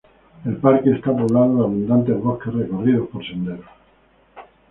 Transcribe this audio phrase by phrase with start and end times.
[0.45, 3.69] El parque está poblado de abundantes bosques recorridos por senderos.